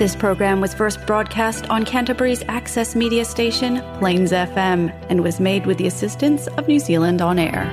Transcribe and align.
This 0.00 0.16
program 0.16 0.62
was 0.64 0.72
first 0.72 0.96
broadcast 1.08 1.68
on 1.68 1.84
Canterbury's 1.84 2.42
access 2.48 2.96
media 2.96 3.22
station, 3.26 3.82
Plains 3.98 4.32
FM, 4.32 4.84
and 5.10 5.20
was 5.22 5.38
made 5.38 5.66
with 5.66 5.76
the 5.76 5.86
assistance 5.86 6.46
of 6.56 6.66
New 6.66 6.78
Zealand 6.80 7.20
On 7.20 7.38
Air. 7.38 7.64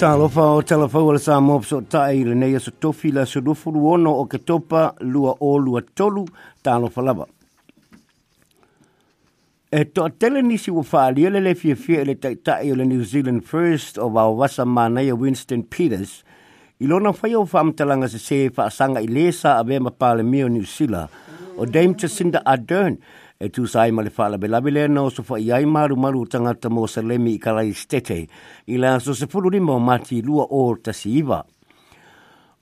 Talofa 0.00 0.42
o 0.42 0.58
talafauala 0.70 1.20
sa 1.22 1.38
mopso 1.38 1.78
tae 1.88 2.16
i 2.24 2.24
lenei 2.26 2.58
so 2.64 2.72
tofi 2.86 3.12
la 3.12 3.22
solufulu 3.34 3.84
ono 3.92 4.16
o 4.16 4.26
ke 4.34 4.42
topa 4.50 4.82
lua 5.14 5.36
o 5.40 5.54
lua 5.68 5.82
tolu 6.02 6.26
talofa 6.66 7.04
lava. 7.10 7.26
E 9.70 9.84
toa 9.84 10.10
tele 10.10 10.42
nisi 10.50 10.72
wa 10.72 10.82
whaalia 10.82 11.30
le 11.30 11.38
le 11.46 11.54
fia 11.62 11.76
fia 11.86 12.02
le 12.10 12.16
taitae 12.26 12.72
o 12.72 12.74
le 12.74 12.84
New 12.94 13.04
Zealand 13.14 13.44
First 13.54 13.96
o 13.96 14.10
wawasa 14.18 14.66
manei 14.74 15.06
o 15.12 15.14
Winston 15.26 15.62
Peters– 15.62 16.18
I 16.84 16.86
lona 16.86 17.12
whai 17.16 17.32
o 17.34 17.46
whaamtalanga 17.46 18.10
se 18.12 18.18
se 18.20 18.38
whaasanga 18.52 19.00
i 19.00 19.08
lesa 19.08 19.56
a 19.58 19.64
vema 19.64 19.88
pāle 19.90 20.20
mio 20.22 20.48
New 20.50 20.66
Sila, 20.66 21.08
o 21.56 21.64
Dame 21.64 21.94
Jacinda 21.96 22.42
Ardern, 22.44 22.98
e 23.40 23.48
tu 23.48 23.64
sai 23.66 23.88
male 23.90 24.10
fala 24.12 24.36
bela 24.36 24.60
bela 24.60 24.82
no 24.86 25.06
so 25.08 25.22
fa 25.24 25.38
yai 25.40 25.64
maru 25.64 25.96
maru 25.96 26.26
tanga 26.26 26.52
ta 26.52 26.68
mo 26.68 26.84
salemi 26.84 27.38
kala 27.40 27.64
istete 27.64 28.28
ila 28.68 29.00
so 29.00 29.14
se 29.14 29.24
fulu 29.24 29.48
ni 29.52 29.60
mo 29.64 29.78
mati 29.78 30.20
lua 30.22 30.44
o 30.50 30.60
ta 30.76 30.92
siva 30.92 31.40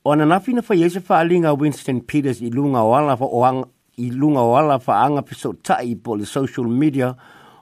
ona 0.07 0.25
na 0.25 0.39
fina 0.41 0.63
fa 0.63 0.75
yese 0.77 1.03
fa 1.05 1.21
linga 1.29 1.51
winston 1.55 2.01
peters 2.01 2.39
i 2.41 2.51
lunga 2.51 2.83
wala 2.89 3.19
fa 3.21 3.27
oang 3.29 3.61
i 3.99 4.07
lunga 4.15 4.43
wala 4.47 4.79
fa 4.81 5.03
anga 5.05 5.23
piso 5.23 5.53
tai 5.63 5.93
po 5.99 6.15
le 6.17 6.25
social 6.27 6.67
media 6.71 7.13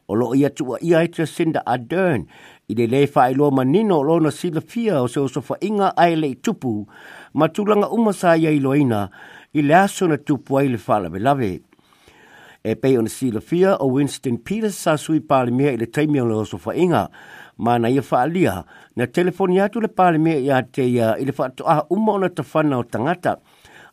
o 0.08 0.12
lo 0.14 0.30
ia 0.34 0.48
tu 0.50 0.76
ia 0.82 1.02
tu 1.10 1.24
senda 1.26 1.64
adern 1.66 2.24
I 2.70 2.74
le 2.74 2.86
lefa 2.86 3.22
ai 3.24 3.34
loa 3.34 3.50
manino 3.50 3.96
o 3.98 4.02
lona 4.02 4.30
sila 4.30 4.60
fia 4.60 5.00
o 5.02 5.08
se 5.10 5.18
osofa 5.20 5.56
inga 5.66 5.88
ai 5.98 6.14
le 6.16 6.28
tupu, 6.38 6.86
ma 7.34 7.48
tulanga 7.50 7.88
umasa 7.90 8.36
ia 8.38 8.50
i 8.54 8.60
loina 8.62 9.08
i 9.58 9.62
le 9.66 9.74
aso 9.74 10.06
na 10.06 10.18
tupu 10.22 10.54
ai 10.60 10.68
le 10.70 10.78
falawe 10.78 11.18
lave. 11.18 11.50
E 12.62 12.74
pei 12.78 12.94
o 12.96 13.00
ona 13.02 13.10
sila 13.10 13.40
fia 13.42 13.74
o 13.82 13.88
Winston 13.90 14.38
Peters 14.46 14.78
sa 14.84 14.94
sui 14.96 15.18
pale 15.20 15.50
mea 15.50 15.72
i 15.74 15.80
le 15.82 15.90
taimi 15.90 16.20
o 16.22 16.28
le 16.30 16.36
osofa 16.44 16.76
inga, 16.78 17.08
ma 17.58 17.74
na 17.82 17.90
ia 17.90 18.02
faalia 18.06 18.54
na 18.94 19.04
telefoni 19.06 19.58
atu 19.66 19.80
le 19.82 19.88
pale 19.90 20.18
mea 20.22 20.38
i 20.38 20.46
ate 20.60 20.86
ia 20.94 21.16
i 21.18 21.26
le 21.26 21.34
fatu 21.34 21.66
a 21.66 21.80
uma 21.90 22.12
ona 22.20 22.30
tafana 22.30 22.78
o 22.78 22.84
tangata, 22.86 23.34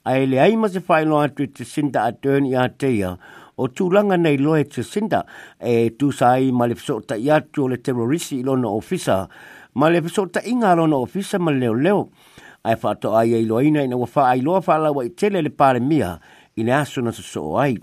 ai 0.05 0.29
le 0.29 0.37
aima 0.41 0.69
se 0.69 0.83
failo 0.85 1.17
atu 1.25 1.49
i 1.49 1.49
te 1.49 1.65
sinda 1.65 2.05
atu 2.11 2.37
i 2.45 2.53
ate 2.53 2.93
ia, 3.01 3.17
o 3.57 3.67
tūlanga 3.73 4.17
nei 4.21 4.37
loe 4.37 4.63
te 4.69 4.83
sinda 4.85 5.23
e 5.59 5.89
tūsai 5.99 6.49
ma 6.53 6.67
le 6.69 6.77
fiso 6.77 6.99
ta 7.07 7.17
iatu 7.17 7.65
o 7.65 7.71
le 7.71 7.81
terrorisi 7.83 8.39
i 8.39 8.45
no 8.45 8.59
ofisa 8.75 9.21
ma 9.77 9.89
le 9.93 10.01
fiso 10.05 10.27
ta 10.29 10.41
inga 10.45 10.75
no 10.77 11.01
ofisa 11.03 11.39
ma 11.41 11.51
leo 11.51 11.73
leo 11.73 12.01
ai 12.67 12.75
fato 12.75 13.15
ai 13.15 13.33
e 13.33 13.41
iloina 13.43 13.81
ina 13.83 13.95
wafa 13.97 14.29
ai 14.29 14.41
loa 14.41 14.61
fa 14.61 14.77
wa 14.91 15.03
i 15.05 15.09
tele 15.13 15.41
le 15.41 15.49
pare 15.49 15.79
mia 15.79 16.17
ina 16.55 16.79
aso 16.81 17.01
na 17.01 17.11
soso 17.11 17.57
ai 17.57 17.77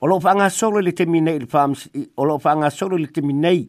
o 0.00 0.06
loo 0.06 0.20
whanga 0.22 0.48
solo 0.50 0.78
le 0.80 0.92
te 0.92 1.06
minei 1.06 1.38
o 2.16 2.24
loo 2.24 2.40
whanga 2.42 2.70
solo 2.70 2.96
le 2.96 3.06
te 3.10 3.22
minei 3.22 3.68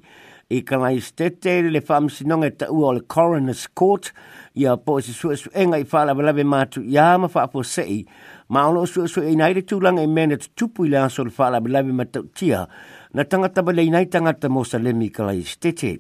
i 0.56 0.62
kana 0.64 0.92
i 0.96 1.02
stete 1.04 1.58
le 1.68 1.82
whamsi 1.88 2.24
nonga 2.26 2.50
ta 2.56 2.68
ua 2.72 2.90
o 2.90 2.94
le 2.96 3.02
coroner's 3.04 3.66
court 3.74 4.14
ia 4.56 4.78
po 4.78 4.98
se 5.04 5.12
suesu 5.14 5.50
enga 5.54 5.76
i 5.78 5.84
fala 5.84 6.14
velave 6.16 6.44
matu 6.48 6.80
ia 6.82 7.18
ma 7.18 7.28
fapo 7.28 7.62
sei 7.64 8.06
ma 8.50 8.68
ono 8.68 8.86
su 8.86 9.06
su 9.06 9.20
e 9.20 9.36
nai 9.36 9.64
tu 9.64 9.80
lang 9.80 10.00
e 10.00 10.08
menet 10.08 10.54
tu 10.54 10.72
pu 10.72 10.84
la 10.86 11.10
so 11.10 11.26
fa 11.30 11.50
la 11.50 11.60
bla 11.60 11.82
bi 11.84 11.92
mat 11.92 12.16
tia 12.38 12.62
na 13.16 13.24
tanga 13.28 13.50
ta 13.52 13.62
bale 13.66 13.84
nai 13.92 14.08
tanga 14.08 14.34
ta 14.40 14.48
mo 14.48 14.64
sa 14.64 14.78
le 14.80 14.92
mi 14.96 15.08
kala 15.12 15.34
stete 15.44 16.00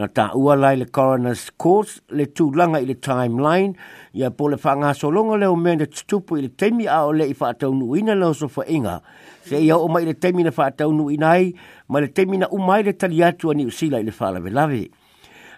na 0.00 0.06
ta 0.16 0.30
ua 0.32 0.54
lai 0.56 0.74
le 0.80 0.86
coroner's 0.88 1.50
court 1.60 1.88
le 2.16 2.32
tu 2.32 2.48
lang 2.56 2.72
e 2.80 2.86
le 2.88 2.94
timeline 2.98 3.76
ya 4.16 4.28
po 4.32 4.48
le 4.48 4.56
fanga 4.56 4.94
so 4.96 5.08
long 5.12 5.28
le 5.36 5.46
o 5.52 5.56
menet 5.56 5.92
tu 6.08 6.16
pu 6.24 6.32
le 6.40 6.48
temi 6.60 6.86
a 6.88 7.04
o 7.04 7.12
le 7.12 7.26
i 7.28 7.34
fa 7.34 7.52
tau 7.60 7.72
nu 7.76 7.92
ina 8.00 8.14
lo 8.16 8.32
so 8.32 8.48
fa 8.48 8.64
inga 8.76 8.96
se 9.44 9.58
ia 9.60 9.76
o 9.76 9.86
mai 9.92 10.04
le 10.08 10.14
temi 10.16 10.42
na 10.42 10.50
fa 10.56 10.70
tau 10.72 10.88
nu 10.96 11.10
inai 11.12 11.52
ma 11.92 12.00
le 12.00 12.08
temi 12.16 12.38
na 12.40 12.48
umai 12.56 12.80
le 12.88 12.96
tali 12.96 13.20
atu 13.28 13.50
ani 13.52 13.66
usila 13.68 14.00
i 14.00 14.04
le 14.08 14.12
fa 14.16 14.32
la 14.32 14.40
bla 14.40 14.64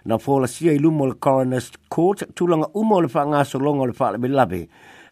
na 0.07 0.15
fola 0.23 0.47
sia 0.47 0.71
i 0.75 0.79
lumo 0.83 1.05
le 1.07 1.15
coroner's 1.15 1.71
court 1.87 2.23
tu 2.35 2.43
langa 2.51 2.67
umo 2.75 2.99
le 3.03 3.07
fanga 3.07 3.39
so 3.47 3.57
longa 3.57 3.85
le 3.87 3.93
fa 3.93 4.11
la 4.11 4.19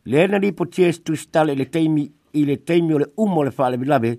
Lena 0.08 0.40
li 0.40 0.54
po 0.56 0.64
ties 0.72 1.02
tu 1.04 1.18
stale 1.20 1.52
le 1.54 1.66
teimi 1.68 2.06
i 2.40 2.44
le 2.48 2.56
teimi 2.64 2.94
o 2.96 3.00
le 3.02 3.08
umo 3.20 3.42
le 3.44 3.52
whaale 3.58 3.76
milabe, 3.78 4.14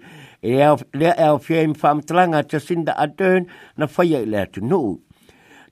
e 0.45 0.53
le 0.59 1.09
e 1.17 1.25
au 1.25 1.39
fia 1.41 1.63
im 1.65 1.73
whamtalanga 1.81 2.43
cha 2.45 2.61
sinda 2.61 2.93
a 2.93 3.07
dern 3.09 3.47
na 3.81 3.89
whaia 3.89 4.21
i 4.21 4.27
lea 4.29 4.45
tu 4.53 4.61
nuu. 4.61 4.91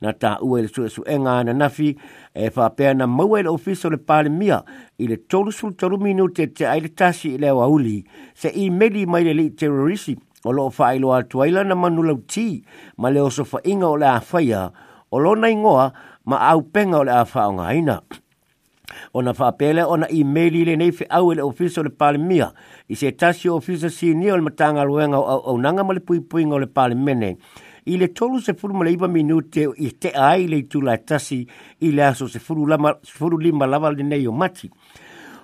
Na 0.00 0.14
tā 0.16 0.34
ua 0.44 0.62
le 0.64 0.70
sue 0.72 0.88
suenga 0.88 1.34
na 1.44 1.52
nafi, 1.52 1.90
e 2.32 2.48
whapea 2.48 2.94
na 2.96 3.06
maua 3.06 3.42
le 3.44 3.52
ofiso 3.52 3.92
le 3.92 4.00
pāle 4.08 4.32
mia, 4.32 4.62
i 4.96 5.04
le 5.10 5.18
tolu 5.28 5.52
sul 5.52 5.76
tolu 5.76 6.00
minute 6.00 6.38
te 6.38 6.46
te 6.64 6.72
le 6.80 6.94
tasi 6.96 7.34
i 7.36 7.52
wauli, 7.60 7.98
se 8.32 8.48
i 8.64 8.70
meli 8.70 9.04
mai 9.04 9.24
le 9.28 9.34
li 9.34 9.50
terrorisi, 9.52 10.16
o 10.44 10.50
loo 10.52 10.72
whaailoa 10.72 11.24
tuaila 11.28 11.64
na 11.64 11.74
manulau 11.74 12.22
ti 12.24 12.64
ma 12.96 13.10
le 13.12 13.20
oso 13.20 13.44
fa 13.44 13.60
o 13.62 13.96
le 13.96 14.06
a 14.16 14.22
whaia, 14.32 14.64
o 15.12 15.34
na 15.34 15.48
ingoa 15.48 15.92
ma 16.24 16.36
au 16.48 16.62
penga 16.62 17.04
o 17.04 17.04
le 17.04 17.12
a 17.12 17.24
whaonga 17.24 17.74
ina. 17.76 18.00
ona 19.14 19.34
faapele 19.34 19.84
ona 19.84 20.06
email 20.10 20.54
i 20.60 20.64
lenei 20.64 20.90
feʻau 20.92 21.30
i 21.30 21.34
e 21.34 21.36
le 21.38 21.42
ofisa 21.42 21.80
o 21.80 21.84
le 21.84 21.90
palemia 21.90 22.50
i 22.88 22.94
se 22.96 23.12
tasi 23.12 23.48
o 23.48 23.56
ofisa 23.56 23.90
sinia 23.90 24.34
o 24.34 24.36
le 24.36 24.42
matagaluega 24.42 25.18
o 25.18 25.24
auaunaga 25.24 25.84
ma 25.84 25.94
le 25.94 26.00
puipuiga 26.00 26.54
o 26.54 26.58
le 26.58 26.66
palemene 26.66 27.36
i 27.86 27.96
le 27.98 28.08
39 28.14 29.08
minute 29.08 29.66
i 29.76 29.90
teʻa 29.90 30.28
ai 30.34 30.46
le 30.46 30.58
itula 30.58 30.94
e 30.94 31.02
tasi 31.04 31.42
i 31.80 31.90
le 31.92 32.02
aso 32.06 32.28
5 32.28 33.66
lava 33.66 33.90
lenei 33.90 34.26
o 34.28 34.32
mati 34.32 34.70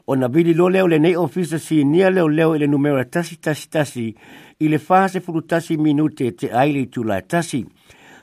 ona 0.07 0.29
vililole 0.29 0.83
o 0.83 0.87
lenei 0.87 1.17
ofisa 1.17 1.59
sinia 1.59 2.11
leoleo 2.11 2.55
i 2.55 2.59
le 2.59 2.67
numero 2.67 2.99
e 3.01 3.05
tasitasitasi 3.05 4.07
i 4.59 4.69
le 4.69 4.79
4 4.79 5.77
minute 5.79 6.21
e 6.27 6.33
teʻa 6.35 6.55
ai 6.55 6.73
le 6.73 6.81
itula 6.81 7.19
e 7.19 7.23
tasi 7.23 7.67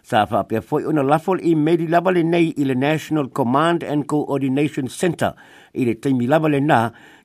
sa 0.10 0.20
fa 0.30 0.40
pe 0.50 0.58
foi 0.70 0.82
una 0.92 1.04
lafol 1.12 1.38
i 1.50 1.54
meri 1.66 1.86
lava 1.94 2.10
le 2.16 2.24
nei 2.34 2.48
i 2.58 2.64
le 2.66 2.74
National 2.74 3.28
Command 3.38 3.80
and 3.94 4.06
Coordination 4.12 4.88
Center 5.00 5.34
i 5.80 5.86
le 5.86 5.94
teimi 6.02 6.26
lava 6.32 6.50
le 6.54 6.58
na 6.70 6.80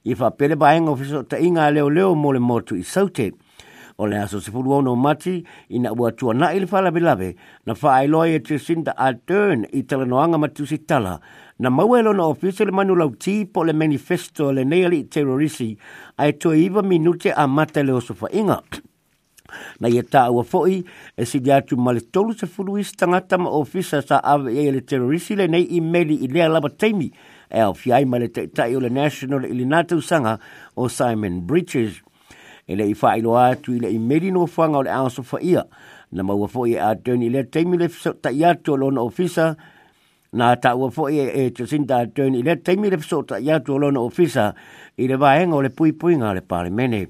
i 0.04 0.12
fa 0.18 0.28
pe 0.38 0.44
le 0.52 0.56
baenga 0.62 0.90
ofiso 0.92 1.20
ta 1.30 1.36
inga 1.46 1.70
leo 1.72 1.88
leo 1.96 2.10
mo 2.22 2.32
le 2.36 2.42
motu 2.50 2.76
i 2.76 2.84
saute. 2.84 3.30
O 3.96 4.04
le 4.10 4.18
aso 4.20 4.40
se 4.42 4.50
furu 4.52 4.72
ono 4.80 4.92
mati 5.06 5.34
i 5.76 5.80
na 5.80 5.90
ua 5.96 6.10
tua 6.18 6.34
na 6.36 6.52
ili 6.56 6.66
falabe 6.68 7.00
lave 7.00 7.30
na 7.66 7.72
fa 7.78 7.94
ailoa 8.02 8.28
i 8.28 8.36
e 8.36 8.42
te 8.44 8.58
sinda 8.66 8.92
a 9.06 9.14
turn 9.28 9.64
i 9.72 9.80
talanoanga 9.88 10.38
matu 10.44 10.68
si 10.68 10.76
tala 10.78 11.14
na 11.58 11.70
mauelo 11.70 12.12
na 12.12 12.28
ofiso 12.32 12.68
le 12.68 12.72
manu 12.80 12.94
lau 13.00 13.08
ti 13.16 13.48
le 13.48 13.72
manifesto 13.72 14.52
le 14.52 14.60
nei 14.64 14.84
ali 14.84 14.98
i 14.98 15.08
terrorisi 15.08 15.70
a 16.20 16.26
e 16.28 16.32
tua 16.36 16.52
iwa 16.56 16.82
minute 16.82 17.32
a 17.32 17.46
mata 17.48 17.80
leo 17.82 18.00
sofa 18.00 18.28
inga 18.32 18.60
na 19.80 19.88
ia 19.88 20.02
tāua 20.02 20.44
fo'i 20.46 20.80
e 21.16 21.26
sili 21.28 21.52
atu 21.54 21.76
ma 21.76 21.92
le 21.94 22.00
tolu 22.12 22.34
se 22.36 22.46
fulu 22.46 22.78
isi 22.80 22.96
tangata 22.96 23.38
ma 23.38 23.50
ofisa 23.56 24.00
sa 24.02 24.18
a 24.20 24.36
e 24.50 24.70
le 24.70 24.80
terorisi 24.84 25.36
le 25.36 25.46
nei 25.48 25.66
i 25.76 25.80
meli 25.80 26.18
i 26.24 26.28
lea 26.30 26.48
lava 26.48 26.68
teimi 26.70 27.10
e 27.50 27.60
au 27.60 27.74
fiai 27.74 28.04
ma 28.04 28.18
le 28.18 28.28
taitai 28.30 28.74
o 28.76 28.80
le 28.80 28.88
national 28.90 29.44
ili 29.44 29.64
nātou 29.66 30.02
sanga 30.02 30.36
o 30.76 30.88
Simon 30.88 31.40
Bridges. 31.46 32.00
E 32.66 32.76
le 32.78 32.86
i 32.88 32.94
wha 32.96 33.42
atu 33.52 33.74
i 33.74 33.80
le 33.82 33.90
meli 34.00 34.30
no 34.32 34.46
whanga 34.48 34.78
o 34.78 34.82
le 34.86 34.90
aso 34.96 35.22
fa 35.22 35.36
ia 35.44 35.64
na 36.14 36.22
maua 36.24 36.48
fo'i 36.48 36.76
e 36.76 36.80
atoni 36.80 37.28
le 37.30 37.44
teimi 37.48 37.76
le 37.78 37.88
taitai 37.90 38.40
atu 38.50 38.72
o 38.72 38.76
lona 38.84 39.02
ofisa 39.04 39.50
na 40.34 40.54
ta 40.58 40.72
ua 40.74 40.88
fo'i 40.90 41.18
e 41.30 41.50
Jacinta 41.54 42.00
Attorney 42.02 42.42
le 42.42 42.56
teimi 42.60 42.90
le 42.90 42.98
fiso 42.98 43.20
ta 43.22 43.38
iatu 43.38 43.74
o 43.74 43.78
lona 43.78 44.00
ofisa 44.02 44.48
i 44.98 45.06
le 45.06 45.14
vaenga 45.14 45.54
o 45.54 45.60
le 45.62 45.70
pui 45.70 45.92
pui 45.92 46.14
puinga 46.16 46.32
le 46.34 46.42
pale 46.42 46.70
mene 46.74 47.04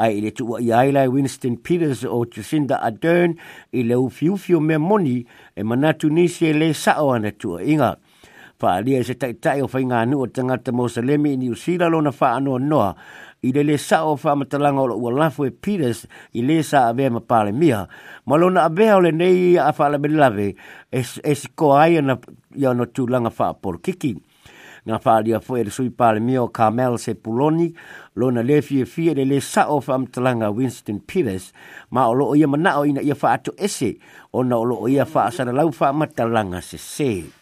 ai 0.00 0.20
le 0.24 0.30
tu 0.32 0.48
ai 0.56 0.72
ai 0.72 0.90
lai 0.92 1.06
Winston 1.06 1.60
Peters 1.60 2.02
o 2.06 2.24
Jacinda 2.24 2.80
Ardern 2.80 3.34
i 3.72 3.84
le 3.84 3.94
ufiufio 3.96 4.60
me 4.60 4.78
moni 4.78 5.26
e 5.54 5.62
manatu 5.62 6.08
nisi 6.08 6.48
e 6.48 6.52
le 6.60 6.72
sao 6.74 7.10
ana 7.12 7.30
tu 7.32 7.58
inga. 7.60 7.92
Fa 8.58 8.74
alia 8.76 8.98
e 9.00 9.04
se 9.04 9.14
tai 9.16 9.34
tai 9.38 9.60
o 9.64 9.68
whainga 9.72 9.98
anu 10.00 10.20
o 10.22 10.26
tangata 10.28 10.72
Mosalemi 10.72 11.32
i 11.34 11.36
New 11.36 11.54
lo 11.88 12.00
na 12.00 12.12
wha 12.18 12.28
anua 12.36 12.58
noa 12.58 12.94
i 13.42 13.52
le 13.52 13.62
le 13.62 13.76
sao 13.78 14.12
o 14.14 14.18
wha 14.22 14.34
matalanga 14.36 14.80
o 14.80 15.10
la 15.10 15.28
ua 15.36 15.46
e 15.46 15.50
Peters 15.50 16.06
i 16.32 16.42
le 16.44 16.62
sa 16.62 16.86
ave 16.88 17.10
ma 17.10 17.20
pale 17.20 17.52
mia. 17.52 17.86
Malona 18.26 18.64
abea 18.64 18.96
o 18.96 19.00
le 19.00 19.10
nei 19.12 19.56
a 19.56 19.72
wha 19.76 19.86
alabelave 19.86 20.54
e 20.92 21.34
siko 21.34 21.74
ai 21.76 21.98
ana 21.98 22.18
i 22.56 22.64
anotu 22.66 23.06
langa 23.08 23.30
wha 23.38 23.52
polo 23.54 23.78
kikini 23.78 24.22
nga 24.90 24.98
whaalia 25.04 25.38
fo 25.40 25.56
e 25.56 25.64
sui 25.70 25.90
pāle 25.90 26.20
mio 26.26 26.48
Carmel 26.56 26.98
se 26.98 27.14
puloni, 27.14 27.70
lo 28.18 28.26
na 28.34 28.42
le 28.42 28.58
fie 28.66 28.84
fie 28.92 29.14
le 29.14 29.24
le 29.24 29.38
sao 29.40 29.78
whaamtalanga 29.86 30.50
Winston 30.50 30.98
Pires, 31.08 31.50
ma 31.94 32.08
o 32.10 32.12
loo 32.18 32.34
ia 32.36 32.46
manao 32.50 32.82
ina 32.86 33.00
ia 33.02 33.14
wha 33.14 33.38
ese, 33.56 33.90
o 34.34 34.42
na 34.42 34.56
o 34.58 34.64
loo 34.64 34.88
ia 34.90 35.06
wha 35.06 35.26
asana 35.30 35.52
lau 35.52 35.70
wha 35.78 35.88
matalanga 35.92 36.60
se 36.62 36.78
se 36.78 37.39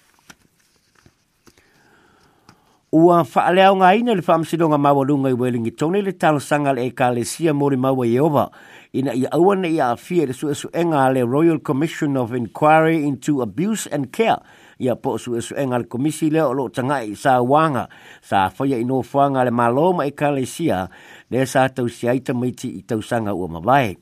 ua 2.93 3.20
faaleaoga 3.25 3.93
ina 4.00 4.14
le 4.17 4.23
faamasinoga 4.25 4.79
maualuga 4.81 5.29
i 5.31 5.37
welingi 5.37 5.70
tōne 5.76 6.00
le 6.02 6.17
sanga 6.40 6.73
le 6.73 6.87
ekalesia 6.88 7.52
mo 7.55 7.69
le 7.70 7.76
maua 7.76 8.06
ieova 8.08 8.49
ina 8.93 9.12
i 9.12 9.26
aua 9.31 9.55
nei 9.56 9.76
a 9.81 9.90
afia 9.93 10.23
i 10.25 10.29
le 10.32 10.32
suʻesuʻega 10.32 10.96
a 11.06 11.12
le 11.12 11.23
royal 11.29 11.58
commission 11.61 12.17
of 12.17 12.32
inquiry 12.32 13.05
into 13.06 13.43
abuse 13.43 13.85
and 13.93 14.08
care 14.11 14.38
ia 14.81 14.96
po 14.96 15.12
o 15.20 15.20
suʻesuʻega 15.20 15.75
a 15.75 15.79
le 15.79 15.85
komisi 15.85 16.31
lea 16.32 16.49
o 16.49 16.52
lo 16.56 16.69
tanga 16.73 17.02
i 17.05 17.12
sa 17.14 17.43
uaga 17.44 17.88
sa 18.25 18.49
faia 18.49 18.79
i 18.81 18.85
nofoaga 18.88 19.41
a 19.44 19.44
le 19.44 19.50
malo 19.52 19.93
ma 19.93 20.06
ekalesia 20.08 20.88
lea 21.29 21.44
sa 21.46 21.69
tausiaita 21.69 22.32
maiti 22.34 22.73
i 22.79 22.82
tausaga 22.88 23.34
ua 23.37 23.49
mavae 23.52 23.96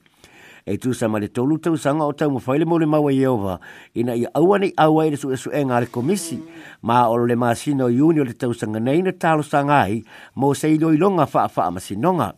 e 0.66 0.74
tu 0.82 0.90
sa 0.98 1.06
mali 1.06 1.28
tolu 1.30 1.60
tau 1.62 1.76
sanga 1.78 2.02
o 2.04 2.10
mo 2.10 2.42
le 2.58 2.64
mole 2.66 2.86
mawa 2.90 3.12
ova 3.30 3.60
ina 3.94 4.14
i 4.18 4.24
awani 4.34 4.72
awa 4.76 5.04
i 5.06 5.10
resu 5.14 5.30
esu 5.32 5.50
e, 5.54 5.60
e 5.62 5.62
ngare 5.64 5.86
komisi 5.86 6.42
ma 6.82 7.06
olo 7.08 7.22
le 7.26 7.36
masino 7.38 7.86
i 7.88 8.00
unio 8.02 8.24
le 8.26 8.34
tau 8.34 8.50
sanga 8.52 8.80
nei 8.82 8.98
na 9.02 9.12
talo 9.14 9.42
sangai 9.46 10.02
mo 10.34 10.50
se 10.58 10.68
ilo 10.74 10.90
ilonga 10.90 11.26
faa 11.30 11.46
faa 11.46 11.70
masinonga 11.70 12.34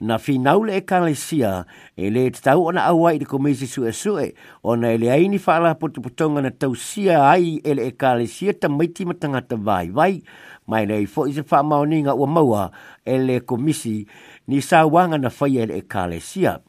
na 0.00 0.18
finau 0.22 0.62
le 0.70 0.76
ekalesia 0.78 1.66
e 1.98 2.06
le 2.14 2.30
te 2.30 2.46
tau 2.46 2.62
ona 2.70 2.86
awa 2.94 3.16
i 3.18 3.26
le 3.26 3.26
komisi 3.26 3.66
su 3.66 3.82
e 3.82 3.90
su 3.90 4.14
e 4.22 4.32
o 4.62 4.76
na 4.78 4.94
ele 4.94 5.10
aini 5.10 5.40
whaala 5.46 5.74
putu 5.74 5.98
putonga 6.00 6.38
na 6.40 6.50
tau 6.54 6.78
sia 6.78 7.26
ai 7.30 7.58
e 7.66 7.74
le 7.74 7.88
ekalesia 7.90 8.54
ta 8.54 8.68
maiti 8.70 9.02
te 9.18 9.56
vai 9.58 9.90
vai 9.90 10.22
mai 10.66 10.86
nei 10.86 11.06
fo 11.10 11.26
i 11.26 11.32
se 11.34 11.42
wha 11.42 11.62
maoninga 11.66 12.14
ua 12.14 12.26
maua 12.30 12.70
e 13.02 13.18
le 13.18 13.40
komisi 13.42 14.06
ni 14.46 14.60
sa 14.62 14.86
wanga 14.86 15.18
na 15.18 15.26
whai 15.26 15.58
e 15.58 15.66
le 15.66 15.74
ekalesia 15.82 16.62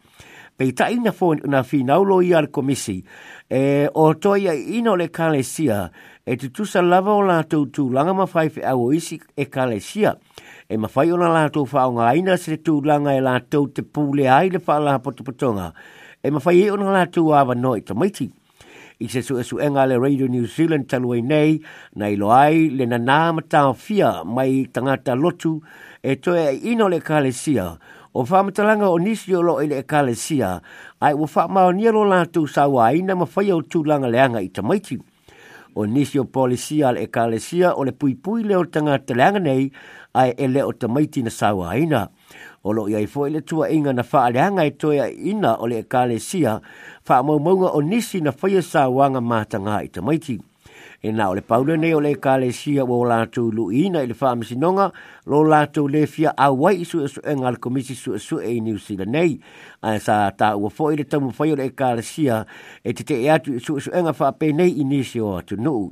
pei 0.59 0.73
ta 0.75 0.89
ina 0.91 1.13
fo 1.15 1.29
na 1.47 1.61
fi 1.63 1.83
na 1.87 1.99
ulo 2.03 2.17
komisi 2.51 2.99
e 3.49 3.87
o 3.93 4.13
toia 4.13 4.51
ino 4.55 4.95
le 4.97 5.07
kalesia 5.07 5.89
e 6.25 6.35
tutusa 6.35 6.81
lava 6.81 7.13
o 7.15 7.21
lātou 7.23 7.69
tū 7.71 7.87
langa 7.95 8.11
mawhai 8.13 8.49
fe 8.51 8.61
au 8.67 8.91
isi 8.91 9.21
e 9.39 9.45
kalesia 9.45 10.17
e 10.67 10.75
mawhai 10.77 11.13
o 11.15 11.17
na 11.17 11.31
lātou 11.31 11.63
whao 11.63 11.95
ngā 11.95 12.03
aina 12.11 12.35
se 12.37 12.59
tū 12.59 12.81
langa 12.83 13.15
e 13.15 13.23
lātou 13.23 13.71
te 13.71 13.85
pūle 13.87 14.27
ai 14.27 14.49
le 14.51 14.59
wha 14.67 14.77
la 14.83 14.97
potopotonga 14.99 15.69
e 16.23 16.27
mawhai 16.29 16.57
e 16.59 16.67
o 16.71 16.75
na 16.75 16.91
lātou 16.97 17.31
awa 17.39 17.55
no 17.55 17.77
i 17.79 17.81
tamaiti 17.87 18.27
i 18.99 19.07
se 19.07 19.23
su 19.23 19.39
esu 19.39 19.61
enga 19.63 19.85
le 19.87 19.95
Radio 20.03 20.27
New 20.27 20.43
Zealand 20.43 20.89
talue 20.91 21.21
nei 21.23 21.61
na 22.01 22.09
ilo 22.11 22.33
ai 22.35 22.67
le 22.75 22.83
na 22.85 22.99
nā 22.99 23.21
mai 23.37 24.51
tangata 24.75 25.15
lotu 25.15 25.55
e 26.03 26.17
toe 26.19 26.49
ino 26.67 26.89
le 26.91 26.99
kalesia 26.99 27.69
e 27.79 27.97
o 28.19 28.25
whamatalanga 28.25 28.89
o 28.91 28.99
nisi 28.99 29.33
o 29.35 29.41
loo 29.41 29.61
ele 29.63 29.77
e 29.79 29.83
kale 29.83 30.13
sia, 30.15 30.59
ai 30.99 31.13
o 31.13 31.23
whamau 31.25 31.71
ni 31.71 31.87
alo 31.87 32.03
tu 32.25 32.47
sa 32.47 32.67
wā 32.67 32.91
ma 33.15 33.23
whai 33.25 33.49
au 33.51 33.61
langa 33.85 34.07
leanga 34.07 34.41
i 34.41 34.49
tamaiti. 34.49 34.99
O 35.75 35.85
nisi 35.85 36.19
o 36.19 36.25
polisia 36.25 36.89
ale 36.89 37.03
e 37.03 37.07
kale 37.07 37.39
sia, 37.39 37.73
o 37.75 37.83
le 37.83 37.91
pui 37.93 38.15
pui 38.15 38.43
leo 38.43 38.65
tanga 38.65 38.99
te 38.99 39.13
leanga 39.13 39.39
nei, 39.39 39.71
ai 40.13 40.31
e 40.35 40.47
leo 40.47 40.73
tamaiti 40.73 41.23
na 41.23 41.29
sa 41.29 41.53
wā 41.55 41.79
ina. 41.79 42.09
O 42.63 42.73
loo 42.73 42.89
iai 42.89 43.07
fo 43.07 43.23
ele 43.27 43.41
tua 43.41 43.69
inga 43.71 43.93
na 43.93 44.03
wha 44.11 44.29
leanga 44.29 44.65
i 44.67 44.73
e 44.73 44.75
toia 44.75 45.07
ina 45.07 45.55
o 45.61 45.67
le 45.67 45.79
e 45.79 45.85
kale 45.87 46.19
sia, 46.19 46.59
wha 47.07 47.23
maumaunga 47.23 47.71
o 47.71 47.81
nisi 47.81 48.19
na 48.19 48.35
whai 48.41 48.57
a 48.59 48.59
e 48.59 48.61
sa 48.61 48.89
wanga 48.89 49.21
mātanga 49.23 49.79
i 49.79 49.87
tamaiti 49.87 50.35
e 51.01 51.11
na 51.13 51.29
o 51.31 51.35
le 51.35 51.41
paule 51.41 51.77
nei 51.77 51.93
o 51.95 51.99
le 52.03 52.15
kalesia 52.19 52.83
ua 52.83 52.95
o 52.99 53.05
latou 53.07 53.47
luʻiina 53.55 54.01
i 54.03 54.07
le 54.11 54.13
faamasinoga 54.13 54.89
lo 55.31 55.43
latou 55.47 55.87
lē 55.87 56.01
fia 56.07 56.33
auai 56.35 56.81
i 56.83 56.83
suʻesuʻega 56.85 57.39
e 57.39 57.43
e 57.47 57.47
a 57.47 57.51
le 57.55 57.57
komisi 57.57 57.95
suʻesuʻe 57.95 58.49
i 58.51 58.59
niusila 58.61 59.05
nei 59.07 59.39
ae 59.79 59.99
sa 59.99 60.27
taua 60.35 60.67
foʻi 60.69 60.99
le 60.99 61.03
taumafai 61.07 61.53
o 61.55 61.55
le 61.55 61.69
ekalesia 61.71 62.43
e 62.83 62.91
tetee 62.93 63.31
atu 63.31 63.55
i 63.55 63.63
suʻesuʻega 63.63 64.11
e 64.11 64.17
faapenei 64.17 64.75
i 64.75 64.83
nisi 64.83 65.21
o 65.23 65.37
atunuu 65.39 65.87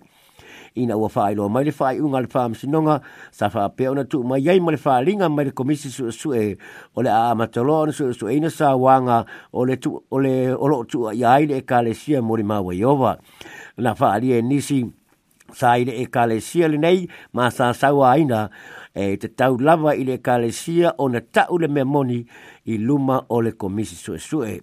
ina 0.77 0.98
ua 1.00 1.07
faailoa 1.10 1.50
mai 1.50 1.63
le 1.65 1.71
faaiʻuga 1.71 2.18
a 2.19 2.21
le 2.27 2.27
faamasinoga 2.27 3.00
sa 3.31 3.48
faapea 3.50 3.92
ona 3.95 4.03
tuumai 4.03 4.44
ai 4.50 4.60
ma 4.60 4.71
le 4.75 4.77
faaliga 4.77 5.30
mai 5.31 5.45
le 5.48 5.51
komisi 5.56 5.88
suʻesuʻe 5.88 6.57
o 7.00 7.07
le 7.07 7.10
aamataloa 7.10 7.88
ona 7.88 7.92
suʻesuʻeina 7.95 8.50
sauaga 8.51 9.24
o 9.56 9.63
loo 9.63 10.83
tuuaia 10.83 11.31
ai 11.31 11.45
le 11.48 11.63
ekalesia 11.63 12.19
mo 12.21 12.36
le 12.36 12.44
maua 12.44 12.75
ieova 12.75 13.15
na 13.77 13.95
faaalia 13.95 14.38
e 14.44 14.44
nisi 14.44 14.83
sa 15.54 15.78
ile 15.80 15.96
e 16.04 16.08
kalesia 16.08 16.68
le 16.68 16.78
nei 16.78 17.08
ma 17.32 17.50
sa 17.52 17.72
sau 17.72 18.04
aina 18.04 18.50
e 18.96 19.16
te 19.22 19.28
tau 19.36 19.58
lava 19.60 19.94
ile 19.96 20.20
e 20.20 20.22
kalesia 20.22 20.96
o 21.00 21.08
na 21.08 21.20
tau 21.22 21.56
le 21.62 21.68
me 21.68 21.84
moni 21.84 22.20
i 22.72 22.76
luma 22.78 23.24
o 23.30 23.40
le 23.42 23.52
komisi 23.54 23.96
sue 23.96 24.18
sue. 24.20 24.54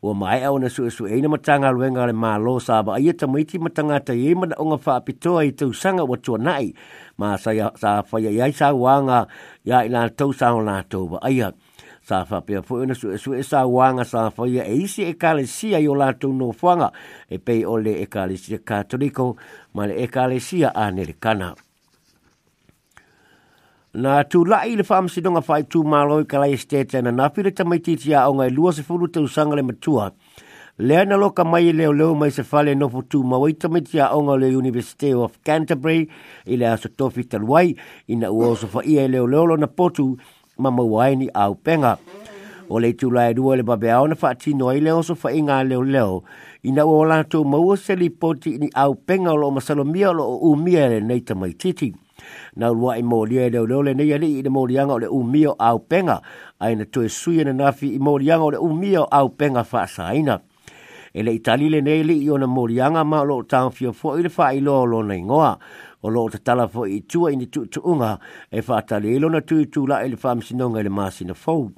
O 0.00 0.14
mai 0.14 0.44
au 0.46 0.58
na 0.62 0.68
sue 0.70 0.90
sue 0.94 1.10
ina 1.18 1.28
matanga 1.28 1.70
luenga 1.74 2.06
le 2.08 2.12
ma 2.12 2.38
lo 2.38 2.58
sa 2.62 2.82
ba 2.86 2.98
ia 3.00 3.12
e 3.12 3.26
maiti 3.26 3.56
matanga 3.58 3.98
ta 4.06 4.12
ye 4.12 4.30
mana 4.34 4.54
onga 4.62 4.78
wha 4.84 5.02
i 5.42 5.50
tau 5.58 5.72
sanga 5.72 6.04
wa 6.04 6.16
tua 6.16 6.38
nai 6.38 6.74
ma 7.18 7.34
sa 7.42 7.50
ya 7.52 7.72
sa 7.74 8.02
faya 8.02 8.30
ya 8.30 8.46
sa 8.52 8.70
wanga 8.74 9.26
ya 9.64 9.84
ina 9.88 10.08
tau 10.18 10.30
sa 10.32 10.54
o 10.54 10.62
na 10.62 10.82
tau 10.82 11.08
ba 11.08 11.18
aia 11.22 11.50
sa 12.08 12.18
fa 12.24 12.40
pe 12.40 12.56
fo 12.64 12.78
ina 12.82 12.94
su 12.96 13.12
su 13.20 13.32
e 13.36 13.42
sa 13.44 13.66
wanga 13.68 14.04
sa 14.08 14.30
fo 14.32 14.46
ia 14.48 14.64
e 14.64 14.74
isi 14.86 15.02
e 15.12 15.14
kale 15.20 15.44
si 15.44 15.74
ai 15.76 15.86
ola 15.92 16.08
tu 16.16 16.30
no 16.32 16.46
fanga 16.60 16.88
e 17.28 17.36
pe 17.46 17.56
ole 17.74 17.92
e 18.00 18.06
kale 18.14 18.36
si 18.42 18.56
ka 18.68 18.76
toliko 18.88 19.26
ma 19.76 19.84
le 19.90 19.94
e 20.04 20.06
kale 20.08 20.40
si 20.40 20.64
a 20.64 20.72
ne 20.90 21.04
le 21.04 21.14
kana 21.24 21.52
na 24.02 24.14
tu 24.30 24.40
la 24.48 24.64
ile 24.64 24.84
fam 24.88 25.04
si 25.12 25.20
donga 25.20 25.42
fai 25.44 25.62
tu 25.68 25.84
malo 25.84 26.16
e 26.24 26.24
kale 26.32 26.48
ste 26.56 26.86
tena 26.92 27.12
na 27.12 27.28
fi 27.28 27.44
le 27.44 27.52
tamai 27.52 27.80
ti 27.84 27.96
ti 28.00 28.14
a 28.16 28.24
o 28.30 28.32
ngai 28.38 28.52
luo 28.56 28.70
se 28.72 28.82
fulu 28.88 29.06
te 29.12 29.18
usanga 29.20 29.54
le 29.60 29.62
matua 29.68 30.08
le 30.86 30.94
ana 30.96 31.16
lo 31.20 31.28
ka 31.36 31.44
mai 31.44 31.72
leo 31.76 31.92
leo 31.92 32.14
mai 32.16 32.30
se 32.32 32.42
fale 32.44 32.72
no 32.72 32.88
fo 32.88 33.04
tu 33.10 33.20
ma 33.22 33.36
wai 33.36 33.52
tamai 33.60 33.82
ti 33.84 33.98
a 34.00 34.14
o 34.16 34.22
ngai 34.24 34.38
le 34.40 34.48
university 34.56 35.12
of 35.12 35.36
canterbury 35.44 36.08
ile 36.52 36.64
aso 36.72 36.88
tofi 36.94 37.26
talwai 37.30 37.68
ina 38.12 38.30
uoso 38.32 38.64
fa 38.72 38.80
ia 38.92 39.04
leo 39.12 39.26
leo 39.28 39.44
lo 39.44 39.56
na 39.60 39.66
potu 39.68 40.14
ma 40.58 40.70
mawai 40.70 41.14
ni 41.16 41.26
au 41.34 41.54
penga. 41.54 41.96
O 42.68 42.76
le 42.78 42.92
tula 42.92 43.30
e 43.30 43.34
rua 43.34 43.56
le 43.56 43.62
babe 43.62 43.88
au 43.94 44.06
na 44.08 44.14
wha 44.20 44.30
ati 44.30 44.54
noi 44.54 44.80
leo 44.80 45.02
so 45.02 45.14
wha 45.22 45.32
inga 45.32 45.64
leo 45.64 45.82
leo. 45.84 46.22
I 46.64 46.70
na 46.72 46.84
o 46.84 47.00
lantou 47.06 47.44
maua 47.44 47.76
se 47.76 47.96
li 47.96 48.10
poti 48.10 48.58
ni 48.58 48.68
au 48.74 48.94
penga 48.94 49.32
lo 49.32 49.48
o 49.48 49.50
masalo 49.50 49.84
mia 49.84 50.12
lo 50.12 50.26
o 50.28 50.52
umia 50.52 50.88
le 50.88 51.00
nei 51.00 51.20
tamai 51.20 51.52
titi. 51.54 51.94
Na 52.56 52.68
rua 52.68 52.98
i 52.98 53.02
mōria 53.02 53.46
e 53.46 53.50
leo 53.50 53.66
leo 53.66 53.82
le 53.82 53.94
nei 53.94 54.12
ali 54.12 54.38
i 54.38 54.42
le 54.42 54.50
mōrianga 54.50 54.98
o 54.98 54.98
le 54.98 55.06
umia 55.08 55.50
o 55.54 55.56
au 55.58 55.78
penga. 55.78 56.20
Ai 56.60 56.74
na 56.76 56.84
tue 56.84 57.08
sui 57.08 57.42
na 57.44 57.52
nafi 57.52 57.94
i 57.96 57.98
mōrianga 57.98 58.42
o 58.44 58.50
le 58.50 58.58
umia 58.58 59.00
o 59.06 59.08
au 59.10 59.28
penga 59.30 59.64
wha 59.72 59.86
saina. 59.86 60.40
E 61.14 61.22
le 61.22 61.32
itali 61.32 61.70
le 61.70 61.80
nei 61.80 62.04
li 62.04 62.18
i 62.20 62.28
o 62.30 62.36
na 62.36 62.46
mōrianga 62.46 63.06
ma 63.06 63.22
lo 63.24 63.40
o 63.40 63.46
tāngfio 63.48 63.94
fo 63.96 64.18
i 64.18 64.22
le 64.26 64.30
wha 64.36 64.52
i 64.52 64.60
lo 64.60 64.82
o 64.82 64.84
lo 64.84 65.00
na 65.02 65.14
ingoa 65.16 65.56
o 66.02 66.10
lo 66.10 66.28
te 66.32 66.38
tala 66.38 66.68
fo 66.68 66.84
i 66.86 67.00
tua 67.08 67.32
ini 67.34 67.46
tu 67.50 67.66
tuunga 67.66 68.18
e 68.50 68.62
whaata 68.66 68.96
e 68.96 68.98
e 68.98 69.02
le 69.02 69.08
ilona 69.16 69.40
tu 69.40 69.64
tu 69.70 69.86
la 69.86 70.02
ele 70.06 70.16
wha 70.22 70.34
msinonga 70.34 70.80
ele 70.80 70.88
māsina 70.90 71.34
fau. 71.34 71.70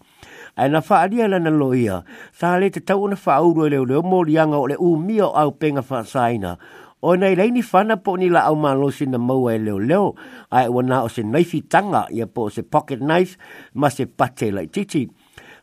Ai 0.57 0.69
na 0.69 0.81
wha 0.89 0.97
adia 1.01 1.29
lana 1.29 1.51
loia, 1.51 2.03
sa 2.39 2.59
le 2.61 2.69
te 2.71 2.81
tau 2.81 3.09
na 3.09 3.17
wha 3.25 3.33
auru 3.41 3.69
le 3.71 3.79
o 3.79 3.85
leo 3.85 4.03
morianga 4.03 4.57
o 4.61 4.67
le 4.67 4.77
u 4.79 4.97
mio 4.97 5.31
au 5.33 5.51
penga 5.53 5.83
wha 5.91 6.05
saina. 6.05 6.57
O 7.03 7.15
nei 7.17 7.35
reini 7.35 7.63
whana 7.73 7.97
po 7.97 8.17
ni 8.17 8.29
la 8.29 8.43
au 8.53 8.57
mālosi 8.61 9.07
na 9.09 9.19
maua 9.19 9.55
e 9.57 9.59
leo 9.59 9.79
leo, 9.79 10.15
ai 10.51 10.69
ua 10.69 10.83
nā 10.83 11.01
o 11.05 11.09
se 11.09 11.23
naifi 11.25 11.63
tanga 11.65 12.05
ia 12.13 12.27
po 12.27 12.51
se 12.51 12.63
pocket 12.63 13.01
knife 13.01 13.39
ma 13.75 13.89
se 13.91 14.05
pate 14.07 14.51
lai 14.53 14.67
titi. 14.67 15.09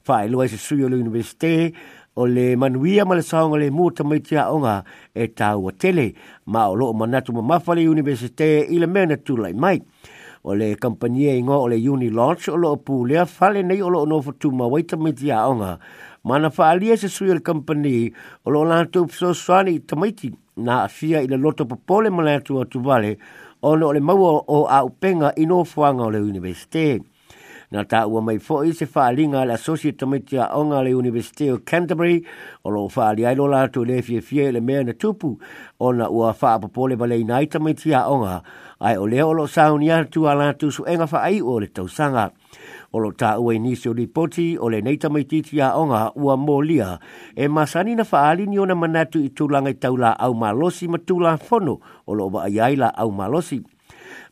Whae 0.07 0.25
lua 0.31 0.47
se 0.47 0.57
sui 0.57 0.83
o 0.85 0.89
le 0.89 0.95
universite 0.97 1.73
o 2.17 2.25
le 2.25 2.55
manuia 2.57 3.05
ma 3.05 3.15
le 3.15 3.21
saonga 3.21 3.57
le 3.61 3.69
muta 3.69 4.03
mai 4.03 4.19
tia 4.25 4.49
onga 4.51 4.83
e 5.13 5.29
tau 5.33 5.67
o 5.69 5.71
tele 5.71 6.13
ma 6.49 6.65
o 6.69 6.73
loo 6.73 6.93
manatu 6.93 7.31
ma 7.33 7.41
mawhale 7.41 7.85
universite 7.87 8.47
i 8.73 8.79
le 8.81 8.87
mena 8.87 9.17
tūlai 9.17 9.53
mai. 9.53 9.77
O 10.47 10.55
le 10.57 10.73
kampanie 10.79 11.33
ingo 11.37 11.57
o 11.61 11.67
le 11.67 11.77
uni 11.91 12.09
launch 12.09 12.47
o 12.49 12.55
loo 12.57 12.75
lea 13.05 13.25
whale 13.25 13.61
nei 13.63 13.81
o 13.81 13.89
loo 13.89 14.05
nofo 14.05 14.31
tū 14.33 14.51
ma 14.51 14.65
waita 14.65 14.97
mai 14.97 15.13
tia 15.13 15.43
onga. 15.47 15.77
Mana 16.23 16.49
whaalia 16.49 16.97
se 16.97 17.07
sui 17.07 17.29
o 17.29 17.33
le 17.33 17.39
kampani 17.41 18.11
o 18.45 18.51
loo 18.51 18.65
lantu 18.65 19.05
pso 19.07 19.33
swani 19.33 19.75
i 19.77 19.79
tamaiti 19.85 20.33
na 20.57 20.83
afia 20.85 21.21
i 21.21 21.27
le 21.27 21.37
loto 21.37 21.65
popole 21.65 22.09
ma 22.09 22.23
lantu 22.23 22.57
atu 22.61 22.79
tu 22.79 22.81
vale 22.81 23.17
o 23.61 23.75
le 23.75 23.99
maua 23.99 24.41
o 24.47 24.65
au 24.65 24.89
penga 24.89 25.35
i 25.37 25.45
nofuanga 25.45 26.01
o 26.03 26.09
le 26.09 26.17
universite. 26.19 26.97
Mana 26.99 27.16
na 27.71 27.83
ta 27.83 28.07
ua 28.07 28.21
mai 28.21 28.39
fo 28.39 28.63
e 28.63 28.71
se 28.73 28.85
whaalinga 28.85 29.43
le 29.45 29.53
Associate 29.53 29.97
Committee 29.99 30.39
Onga 30.39 30.81
le 30.83 30.93
University 30.95 31.49
o 31.51 31.59
Canterbury 31.59 32.23
o 32.63 32.69
lo 32.69 32.87
whaali 32.87 33.25
ailo 33.25 33.47
la 33.47 33.67
tu 33.67 33.83
le 33.83 34.01
fie 34.01 34.21
fie 34.21 34.51
le 34.51 34.61
mea 34.61 34.83
na 34.83 34.93
tupu 34.93 35.37
o 35.79 35.87
ua 35.91 36.31
whaapopole 36.39 36.95
ba 36.95 37.07
le 37.07 37.19
inai 37.19 37.47
tamiti 37.47 37.93
a 37.93 38.07
Onga 38.07 38.41
ai 38.79 38.95
o 38.95 39.05
leo 39.05 39.33
lo 39.33 39.47
saunia 39.47 40.05
tu 40.05 40.27
ala 40.29 40.53
tu 40.53 40.71
su 40.71 40.83
enga 40.87 41.07
whaai 41.11 41.41
o 41.41 41.59
le 41.59 41.67
tau 41.67 41.87
sanga 41.87 42.31
O 42.93 42.99
lo 42.99 43.11
ta 43.11 43.35
ua 43.37 43.51
inisio 43.53 43.91
li 43.91 44.07
poti 44.07 44.55
o 44.57 44.69
le 44.71 44.79
neita 44.81 45.09
mai 45.11 45.25
titi 45.27 45.59
a 45.59 45.75
onga 45.77 46.13
ua 46.15 46.37
molia 46.39 46.95
e 47.35 47.47
masani 47.51 47.91
na 47.99 48.05
faali 48.07 48.47
ni 48.47 48.57
ona 48.57 48.75
manatu 48.75 49.19
i 49.19 49.27
tu 49.35 49.43
tūlanga 49.43 49.73
i 49.75 49.97
la 49.99 50.15
au 50.15 50.33
malosi 50.33 50.87
ma 50.87 50.95
tūla 50.97 51.35
fono 51.37 51.81
o 52.07 52.13
lo 52.15 52.29
ba 52.31 52.47
aiaila 52.47 52.95
au 52.95 53.11
malosi 53.11 53.59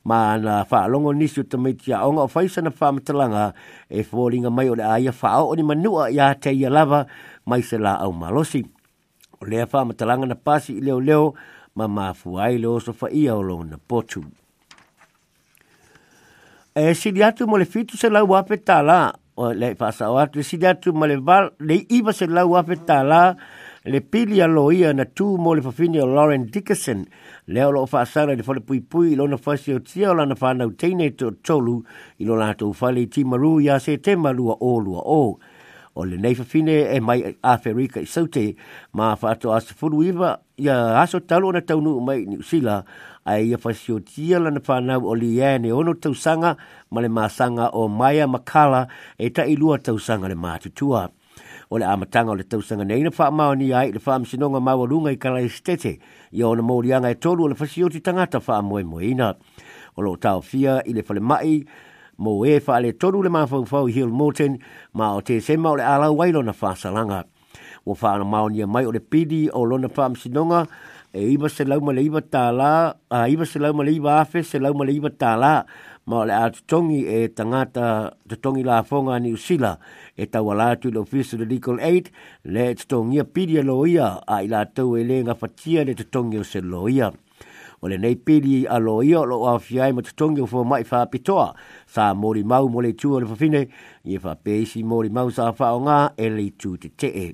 ma 0.06 0.38
na 0.38 0.64
fa 0.70 0.86
longo 0.88 1.14
nisu 1.14 1.44
te 1.50 1.58
miti 1.58 1.94
a 1.94 2.06
onga 2.08 2.28
faisa 2.30 2.62
na 2.62 2.70
fa 2.72 2.92
matalanga 2.92 3.54
e 3.90 4.02
fōringa 4.10 4.50
mai 4.56 4.70
o 4.70 4.76
le 4.76 4.84
aia 4.86 5.12
fa 5.12 5.42
o 5.44 5.54
ni 5.56 5.64
manua 5.64 6.10
ia 6.12 6.34
te 6.38 6.52
ia 6.54 6.70
lava 6.70 7.06
mai 7.46 7.62
se 7.62 7.78
la 7.78 7.94
au 8.04 8.14
malosi. 8.14 8.62
O 9.42 9.46
lea 9.46 9.66
fa 9.66 9.86
matalanga 9.86 10.26
na 10.26 10.36
pasi 10.38 10.72
i 10.78 10.82
leo 10.82 11.00
leo 11.00 11.34
ma 11.76 11.88
ma 11.88 12.14
fuai 12.14 12.58
leo 12.58 12.80
so 12.80 12.94
fa 12.94 13.08
ia 13.12 13.36
o 13.36 13.42
lo 13.42 13.64
na 13.64 13.78
potu. 13.78 14.22
E 16.76 16.94
sili 16.94 17.24
atu 17.24 17.48
mo 17.48 17.58
le 17.58 17.66
fitu 17.66 17.98
se 17.98 18.10
lau 18.10 18.28
wape 18.32 18.58
tala 18.62 19.14
o 19.38 19.54
le 19.54 19.74
fasa 19.76 20.12
o 20.12 20.18
atu 20.20 20.40
e 20.42 20.46
sili 20.46 20.68
atu 20.68 20.94
mo 20.94 21.06
le 21.08 21.18
val 21.18 21.52
le 21.60 21.82
iba 21.90 22.14
se 22.14 22.28
lau 22.28 22.52
wape 22.54 22.76
tala 22.86 23.34
o 23.34 23.55
le 23.86 24.02
pili 24.02 24.42
alo 24.42 24.72
ia 24.74 24.90
na 24.98 25.06
tū 25.06 25.36
mo 25.38 25.54
le 25.54 25.62
fafini 25.62 26.00
o 26.02 26.06
Lauren 26.08 26.48
Dickerson, 26.50 27.06
le 27.48 27.62
alo 27.62 27.84
o 27.86 27.86
whaasara 27.92 28.34
le 28.34 28.42
whale 28.42 28.60
pui 28.66 28.82
pui 28.82 29.12
ilo 29.14 29.28
na 29.28 29.38
whaasi 29.38 29.76
o 29.78 29.80
tia 29.80 30.10
o 30.10 30.16
lana 30.18 30.34
whanau 30.42 30.72
teine 30.74 31.12
to 31.14 31.30
tolu 31.46 31.84
ilo 32.18 32.34
na 32.40 32.48
hatou 32.54 32.74
whale 32.82 32.98
i 32.98 33.06
timaru 33.06 33.60
ia 33.62 33.78
se 33.80 33.96
te 33.98 34.16
marua 34.16 34.58
o 34.60 34.80
lua 34.80 35.04
o. 35.06 35.40
O 35.96 36.02
le 36.04 36.18
nei 36.18 36.34
fafine 36.36 36.90
e 36.98 37.00
mai 37.00 37.22
a 37.44 37.58
Ferika 37.62 38.02
i 38.02 38.06
saute, 38.10 38.56
ma 38.98 39.14
whaato 39.16 39.54
asa 39.54 39.78
furu 39.78 40.02
iwa 40.04 40.34
ia 40.58 40.98
aso 41.02 41.20
talo 41.22 41.52
na 41.54 41.62
taunu 41.62 42.00
mai 42.02 42.26
ni 42.26 42.42
usila, 42.42 42.82
ai 43.24 43.54
ia 43.54 43.60
whaasi 43.64 43.94
o 43.94 44.00
tia 44.02 44.40
lana 44.40 44.64
whanau 44.68 45.06
o 45.06 45.14
li 45.16 45.38
ane 45.44 45.70
ono 45.72 45.94
tausanga 45.94 46.58
ma 46.90 47.02
le 47.06 47.08
maasanga 47.08 47.70
o 47.74 47.88
Maya 47.88 48.26
Makala 48.28 48.88
e 49.18 49.30
ta 49.30 49.46
ilua 49.46 49.78
tausanga 49.78 50.28
le 50.28 50.36
maatutua 50.36 51.06
o 51.70 51.78
le 51.78 51.86
amatanga 51.86 52.32
o 52.32 52.36
le 52.36 52.44
tausanga 52.44 52.84
nei 52.86 53.02
na 53.02 53.10
wha 53.18 53.32
mao 53.32 53.56
ni 53.56 53.74
ai 53.74 53.92
le 53.92 54.00
wha 54.06 54.16
amsinonga 54.16 54.60
mawa 54.60 54.86
runga 54.88 55.12
i 55.14 55.18
kala 55.18 55.42
estete 55.42 55.98
i 56.32 56.44
ona 56.44 56.62
morianga 56.62 57.10
e 57.10 57.16
tolu 57.18 57.44
o 57.46 57.48
le 57.48 57.56
fasioti 57.56 58.02
tangata 58.02 58.38
wha 58.40 58.58
amoe 58.58 58.84
moeina. 58.84 59.34
O 59.98 60.02
lo 60.02 60.16
tau 60.18 60.42
fia 60.42 60.82
i 60.86 60.94
le 60.94 61.02
fale 61.02 61.20
mai, 61.20 61.64
mo 62.18 62.44
e 62.46 62.60
wha 62.62 62.80
le 62.80 62.94
tolu 62.94 63.24
le 63.24 63.30
maa 63.30 63.48
whaufau 63.50 63.88
Hill 63.88 64.10
Morton 64.12 64.60
ma 64.94 65.16
o 65.16 65.22
te 65.22 65.40
sema 65.42 65.72
o 65.72 65.76
le 65.78 65.84
ala 65.84 66.12
wailo 66.12 66.44
na 66.44 66.54
wha 66.54 66.76
salanga. 66.76 67.26
O 67.86 67.96
wha 67.98 68.14
ana 68.14 68.26
mao 68.26 68.50
ni 68.50 68.64
mai 68.66 68.86
o 68.86 68.92
le 68.92 69.00
pidi 69.00 69.48
o 69.52 69.66
lo 69.66 69.78
na 69.78 69.88
wha 69.90 70.06
amsinonga 70.06 70.68
e 71.16 71.32
iwa 71.34 71.50
se 71.50 71.64
lauma 71.64 71.94
le 71.96 72.02
iwa 72.04 72.20
tā 72.22 72.52
la, 72.52 72.94
a 73.10 73.26
iwa 73.32 73.46
se 73.48 73.56
lauma 73.60 73.86
le 73.88 73.94
iwa 73.96 74.20
afe, 74.20 74.44
se 74.44 74.60
lauma 74.60 74.84
le 74.84 74.92
iwa 74.98 75.08
tā 75.16 75.38
la, 75.40 75.54
ma 76.06 76.22
le 76.24 76.34
atu 76.38 76.62
tongi 76.70 77.02
e 77.10 77.34
tangata 77.34 78.14
te 78.30 78.38
tongi 78.40 78.62
la 78.62 78.84
fonga 78.84 79.18
ni 79.20 79.32
usila 79.34 79.78
e 80.16 80.26
tawalatu 80.30 80.92
le 80.94 81.00
ofisi 81.02 81.34
of 81.34 81.42
legal 81.42 81.80
aid 81.82 82.10
le 82.46 82.76
te 82.76 82.84
tongia 82.86 83.24
pidia 83.24 83.62
e 83.66 83.66
loia 83.66 84.22
a 84.28 84.44
ila 84.46 84.64
tau 84.68 84.96
e 84.98 85.04
le 85.04 85.24
ngafatia 85.26 85.84
le 85.84 85.96
te 85.96 86.04
tongi 86.10 86.38
o 86.38 86.44
se 86.44 86.62
loia. 86.62 87.12
O 87.82 87.88
le 87.90 87.98
nei 87.98 88.16
pili 88.16 88.66
a 88.66 88.78
loia 88.80 89.20
o 89.22 89.26
lo 89.26 89.38
awhiai 89.50 89.94
ma 89.94 90.02
te 90.02 90.12
tongi 90.16 90.42
o 90.42 90.46
fua 90.46 90.64
mai 90.64 90.84
whapitoa 90.90 91.56
sa 91.88 92.14
mori 92.14 92.44
mau 92.44 92.70
mo 92.70 92.82
le 92.86 92.94
tua 92.94 93.20
le 93.20 93.26
fafine 93.26 93.66
i 94.06 94.14
e 94.16 94.20
whapesi 94.22 94.84
mori 94.86 95.10
mau 95.10 95.30
sa 95.30 95.52
whao 95.58 95.82
ngā 95.82 95.98
e 96.18 96.30
le 96.30 96.46
tū 96.54 96.78
te 96.78 96.90
te 96.94 97.08
e. 97.10 97.28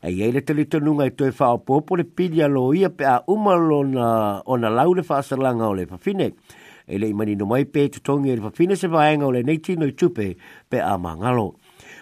E 0.00 0.08
ei 0.12 0.32
le 0.32 0.40
tele 0.42 0.64
tonunga 0.64 1.04
i 1.06 1.12
toi 1.14 1.28
whao 1.30 1.58
pōpore 1.60 2.04
pili 2.08 2.40
a 2.42 2.48
loia 2.48 2.88
pe 2.90 3.04
a 3.04 3.20
umalo 3.28 3.82
na, 3.84 4.40
o 4.48 4.56
na 4.56 4.68
laule 4.72 5.04
whaasalanga 5.08 5.68
o 5.68 5.72
le 5.76 5.84
fafine. 5.86 6.30
Pili 6.32 6.32
whaasalanga 6.32 6.32
o 6.32 6.32
le 6.32 6.32
fafine 6.42 6.66
e 6.90 6.96
le 6.98 7.06
imani 7.08 7.34
no 7.36 7.44
mai 7.44 7.66
pe 7.66 7.88
tu 7.90 8.00
tongi 8.00 8.30
e 8.32 8.36
fafine 8.40 8.74
se 8.74 8.88
vaenga 8.88 9.26
o 9.26 9.30
le 9.30 9.42
neiti 9.44 9.74
no 9.76 9.84
i 9.86 9.92
tupe 9.92 10.30
pe 10.68 10.80
a 10.80 10.96
mangalo. 10.96 11.54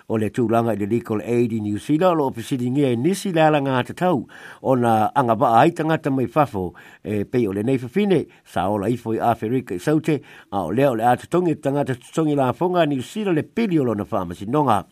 O 0.08 0.14
le 0.22 0.28
tūlanga 0.30 0.76
i 0.76 0.78
le 0.78 0.86
legal 0.86 1.18
aid 1.26 1.50
i 1.52 1.58
New 1.62 1.78
Zealand 1.82 2.18
lo 2.20 2.28
opisiri 2.30 2.68
ngia 2.70 2.92
i 2.94 2.94
e 2.94 2.96
nisi 2.96 3.32
lala 3.34 3.58
ngā 3.60 3.80
te 3.88 3.96
tau 3.98 4.20
o 4.62 4.74
na 4.78 5.10
anga 5.18 5.34
ba 5.36 5.50
haitanga 5.58 5.96
ta 5.98 6.10
mai 6.14 6.28
fafo 6.30 6.62
e 7.02 7.24
pe 7.26 7.40
o 7.48 7.52
le 7.52 7.64
nei 7.66 7.78
fafine 7.78 8.20
sa 8.46 8.68
o 8.70 8.78
la 8.78 8.86
ifo 8.90 9.16
i 9.18 9.18
Afrika 9.18 9.74
i 9.74 9.82
saute 9.82 10.20
a 10.54 10.62
o 10.62 10.70
leo 10.70 10.94
le 10.94 11.04
a 11.10 11.16
tutongi 11.18 11.58
tangata 11.58 11.98
tutongi 11.98 12.38
la 12.38 12.52
fonga 12.52 12.86
New 12.86 13.02
Zealand 13.02 13.34
le 13.36 13.42
pili 13.42 13.78
o 13.80 13.84
lo 13.84 13.94
na 13.94 14.06
whamasi 14.08 14.46
nonga. 14.46 14.84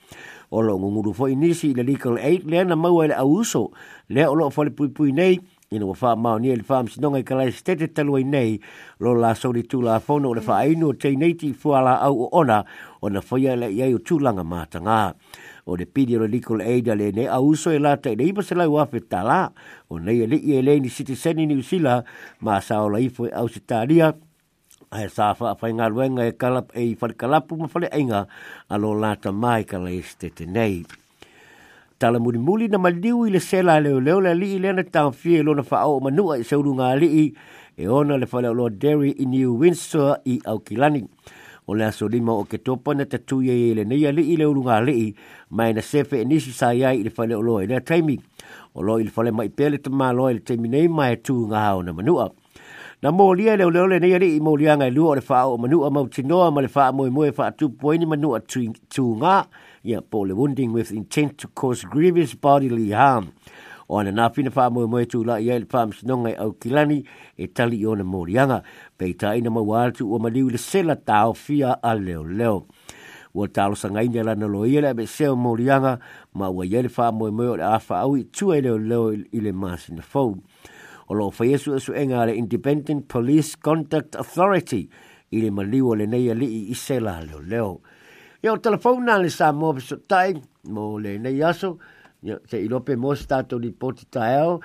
O 0.55 0.61
lo 0.61 0.77
ngunguru 0.79 1.15
i 1.31 1.35
nisi 1.37 1.71
i 1.71 1.75
le 1.75 1.83
legal 1.83 2.19
aid 2.19 2.45
le 2.51 2.65
na 2.65 2.75
maua 2.77 3.05
i 3.05 3.09
le 3.09 3.15
auso 3.15 3.71
le 4.11 4.27
o 4.27 4.35
lo 4.35 4.51
fo 4.51 4.63
le 4.65 4.71
pui 4.71 4.91
pui 4.91 5.13
nei 5.13 5.39
ina 5.71 5.87
wa 5.87 5.95
faa 5.97 6.17
maa 6.17 6.39
nia 6.39 6.57
li 6.57 6.63
faa 6.63 6.83
msi 6.83 7.01
nonga 7.01 7.19
i 7.25 7.25
kalai 7.25 7.53
stete 7.53 7.87
talua 7.89 8.21
i 8.21 8.25
nei 8.25 8.61
lo 9.01 9.15
la 9.17 9.33
sauri 9.35 9.63
tu 9.65 9.81
la 9.83 9.97
fono 10.01 10.31
o 10.31 10.35
le 10.37 10.41
faa 10.45 10.57
ainu 10.69 10.89
o 10.93 10.93
teinei 10.93 11.33
ti 11.41 11.53
fuala 11.57 11.97
au 12.05 12.23
o 12.27 12.27
ona 12.37 12.61
o 13.03 13.09
na 13.09 13.21
faya 13.25 13.57
la 13.57 13.67
iai 13.69 13.95
o 13.97 14.01
tūlanga 14.01 14.45
mātanga. 14.45 15.15
O 15.67 15.77
le 15.81 15.87
pidi 15.89 16.17
o 16.17 16.21
le 16.21 16.29
aid 16.65 16.87
le 16.93 17.09
ne 17.17 17.25
a 17.29 17.41
uso 17.41 17.71
e 17.73 17.79
lata 17.81 18.11
i 18.13 18.17
le 18.17 18.25
ipa 18.29 18.43
selai 18.45 18.67
wafe 18.69 19.01
tala 19.09 19.49
o 19.91 19.97
nei 19.99 20.21
e 20.23 20.27
li 20.29 20.39
e 20.57 20.61
le 20.63 20.77
ni 20.81 20.89
siti 20.93 21.17
seni 21.17 21.47
ni 21.49 21.57
usila 21.57 22.05
ma 22.45 22.61
sa 22.61 22.83
o 22.85 22.89
la 22.93 23.01
ifo 23.01 23.25
e 23.27 23.31
au 23.33 23.49
sitaria 23.49 24.13
a 24.93 24.97
e 25.03 25.09
sa 25.09 25.33
faa 25.35 25.55
fai 25.57 25.73
ngā 25.73 25.89
ruenga 25.89 26.27
e 26.29 26.33
kalap 26.37 26.69
e 26.77 26.83
i 26.93 26.93
falikalapu 26.95 27.57
ma 27.57 27.69
fale 27.73 27.89
ainga 27.89 28.27
a 28.69 28.77
lo 28.77 28.93
la 28.95 29.17
ta 29.17 29.33
mai 29.33 29.65
kalai 29.65 30.03
stete 30.05 30.45
nei 30.47 30.85
tala 32.05 32.19
muli 32.21 32.37
muli 32.39 32.69
na 32.69 32.77
maliu 32.79 33.25
i 33.27 33.31
le 33.33 33.41
sela 33.41 33.81
leo 33.81 33.97
leo 34.01 34.21
le 34.21 34.35
li 34.37 34.49
i 34.61 34.61
le 34.61 34.69
na 34.77 34.83
tau 34.85 35.09
fie 35.13 35.41
lona 35.43 35.63
faa 35.65 35.87
o 35.89 35.97
manua 36.05 36.37
i 36.41 36.45
seuru 36.45 36.75
ngā 36.77 36.89
li 37.01 37.09
i 37.09 37.25
e 37.81 37.89
ona 37.89 38.19
le 38.21 38.29
fale 38.29 38.51
o 38.53 38.57
loa 38.59 38.69
Derry 38.71 39.15
i 39.25 39.25
New 39.27 39.57
Windsor 39.65 40.19
i 40.29 40.37
Aukilani. 40.45 41.01
O 41.67 41.73
le 41.73 41.87
aso 41.89 42.05
lima 42.13 42.35
o 42.37 42.45
ke 42.45 42.59
topa 42.61 42.93
na 42.95 43.07
tatuia 43.09 43.57
i 43.57 43.63
e 43.71 43.73
le 43.81 43.87
neia 43.89 44.13
li 44.13 44.27
i 44.35 44.37
le 44.37 44.45
uru 44.45 44.61
ngā 44.67 44.77
li 44.85 44.95
i 45.01 45.09
mai 45.57 45.73
na 45.73 45.81
sefe 45.81 46.21
e 46.21 46.27
nisi 46.29 46.53
sa 46.53 46.75
iai 46.77 47.01
i 47.01 47.07
le 47.09 47.09
fale 47.11 47.35
o 47.41 47.41
loa 47.41 47.65
i 47.65 47.71
le 47.73 47.81
taimi. 47.81 48.19
O 48.77 48.85
loa 48.85 49.01
i 49.01 49.09
le 49.09 49.15
fale 49.17 49.33
mai 49.33 49.49
pele 49.49 49.81
te 49.81 49.89
mā 49.91 50.13
loa 50.13 50.35
i 50.37 50.37
le 50.37 50.45
taimi 50.45 50.69
nei 50.69 50.89
mai 50.93 51.15
e 51.17 51.23
tū 51.25 51.39
ngā 51.49 51.65
hao 51.71 51.81
na 51.89 51.97
manua. 51.97 52.29
Na 53.03 53.11
mōlia 53.17 53.57
leo 53.59 53.73
leo 53.73 53.89
le 53.91 53.99
neia 54.05 54.21
li 54.23 54.35
i 54.37 54.45
mōlia 54.45 54.77
ngai 54.79 54.93
lua 54.93 55.17
o 55.17 55.21
le 55.25 55.25
faa 55.25 55.47
o 55.49 55.57
manua 55.59 55.89
mau 55.93 56.05
tinoa 56.09 56.51
ma 56.53 56.61
le 56.65 56.69
faa 56.69 56.93
moe 56.93 57.09
moe 57.11 57.33
faa 57.33 57.49
tūpoeni 57.57 58.05
manua 58.13 58.45
tū 58.45 58.69
ngā 58.69 59.17
manua 59.17 59.47
ia 59.85 60.01
po 60.01 60.25
le 60.25 60.33
wounding 60.33 60.73
with 60.73 60.91
intent 60.91 61.37
to 61.37 61.49
cause 61.53 61.85
grievous 61.85 62.35
bodily 62.35 62.91
harm. 62.91 63.27
O 63.89 64.01
ana 64.01 64.13
nā 64.17 64.31
pina 64.33 64.51
whaamu 64.55 64.87
e 64.89 64.89
moe 64.89 65.03
tūla 65.13 65.37
i 65.45 65.51
aile 65.53 65.69
whaam 65.69 65.91
sinonga 65.93 66.31
au 66.41 66.55
kilani 66.57 67.03
e 67.37 67.47
tali 67.53 67.83
i 67.85 67.87
ona 67.91 68.05
morianga. 68.09 68.63
Pei 68.97 69.13
tā 69.21 69.35
ina 69.37 69.53
mau 69.53 69.75
alatu 69.77 70.07
ua 70.09 70.23
maliu 70.25 70.49
le 70.55 70.59
sela 70.63 70.97
tāo 70.97 71.35
fia 71.37 71.77
a 71.85 71.93
leo 72.01 72.25
leo. 72.25 72.63
Ua 73.35 73.49
tālo 73.51 73.77
sanga 73.77 74.01
ina 74.07 74.25
la 74.31 74.35
nalo 74.41 74.65
i 74.71 74.79
aile 74.81 75.05
seo 75.05 75.37
morianga 75.37 75.99
ma 76.33 76.49
ua 76.49 76.65
iaile 76.65 76.89
whaamu 76.89 77.29
e 77.29 77.35
moe 77.37 77.49
o 77.53 77.57
le 77.61 77.67
awha 77.69 78.01
au 78.07 78.17
i 78.17 78.25
tua 78.25 78.57
i 78.57 78.65
leo 78.65 78.79
leo 78.79 79.11
i 79.13 79.41
le 79.45 79.53
the 79.53 80.03
fau. 80.15 80.33
O 81.09 81.13
lo 81.13 81.29
fai 81.31 81.53
esu 81.53 81.75
esu 81.77 81.93
enga 81.93 82.25
le 82.27 82.33
Independent 82.41 83.07
Police 83.09 83.55
Contact 83.57 84.17
Authority 84.17 84.89
i 85.31 85.43
le 85.45 85.51
maliu 85.51 85.91
o 85.91 85.95
le 85.95 86.07
neia 86.07 86.33
li 86.33 86.71
i 86.71 86.75
sela 86.75 87.21
leo. 87.21 87.43
leo. 87.45 87.81
Ia 88.45 88.53
o 88.53 88.59
telefona 88.61 89.15
le 89.23 89.31
sa 89.33 89.47
mō 89.57 89.71
pisotai, 89.79 90.35
mō 90.77 90.83
le 91.01 91.15
neiaso, 91.27 91.71
se 92.51 92.59
ilope 92.61 92.93
mō 93.01 93.15
stato 93.25 93.57
li 93.65 93.73
poti 93.73 94.05
tae 94.19 94.37
au, 94.45 94.61